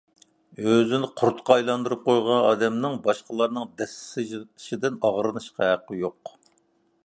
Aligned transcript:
ئۆزىنى 0.69 1.09
قۇرتقا 1.21 1.57
ئايلاندۇرۇپ 1.57 2.01
قويغان 2.07 2.41
ئادەمنىڭ 2.47 2.97
باشقىلارنىڭ 3.05 3.69
دەسسىشىدىن 3.83 5.01
ئاغرىنىشقا 5.11 5.73
ھەققى 5.73 6.03
يوق. 6.05 6.37